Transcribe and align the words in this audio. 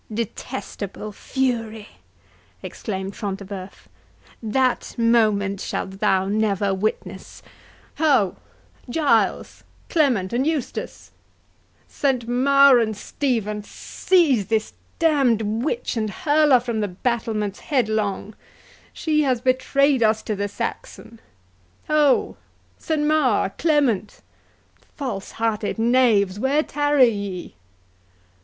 "Detestable 0.11 1.11
fury!" 1.11 1.87
exclaimed 2.63 3.15
Front 3.15 3.37
de 3.37 3.45
Bœuf, 3.45 3.85
"that 4.41 4.95
moment 4.97 5.61
shalt 5.61 5.99
thou 5.99 6.25
never 6.25 6.73
witness—Ho! 6.73 8.35
Giles, 8.89 9.63
Clement, 9.89 10.33
and 10.33 10.47
Eustace! 10.47 11.11
Saint 11.87 12.27
Maur, 12.27 12.79
and 12.79 12.97
Stephen! 12.97 13.61
seize 13.61 14.47
this 14.47 14.73
damned 14.97 15.43
witch, 15.63 15.95
and 15.95 16.09
hurl 16.09 16.49
her 16.49 16.59
from 16.59 16.79
the 16.79 16.87
battlements 16.87 17.59
headlong—she 17.59 19.21
has 19.21 19.39
betrayed 19.39 20.01
us 20.01 20.23
to 20.23 20.35
the 20.35 20.47
Saxon!—Ho! 20.47 22.37
Saint 22.79 23.05
Maur! 23.05 23.51
Clement! 23.55 24.21
false 24.95 25.33
hearted, 25.33 25.77
knaves, 25.77 26.39
where 26.39 26.63
tarry 26.63 27.09
ye?" 27.09 27.53